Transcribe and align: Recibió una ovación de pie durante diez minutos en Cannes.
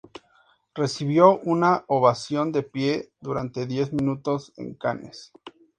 Recibió 0.73 1.37
una 1.41 1.83
ovación 1.87 2.51
de 2.51 2.63
pie 2.63 3.11
durante 3.21 3.67
diez 3.67 3.93
minutos 3.93 4.51
en 4.57 4.73
Cannes. 4.73 5.31